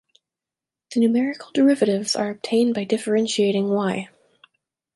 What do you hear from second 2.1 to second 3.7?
are obtained by differentiating